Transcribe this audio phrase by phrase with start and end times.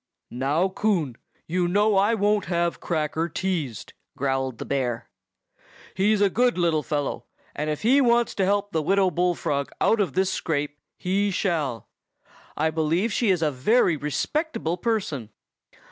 [0.31, 1.15] "Now, Coon,
[1.45, 5.11] you know I won't have Cracker teased!" growled the bear.
[5.93, 9.99] "He's a good little fellow, and if he wants to help the Widow Bullfrog out
[9.99, 11.87] of this scrape, he shall.
[12.57, 15.29] I believe she is a very respectable person.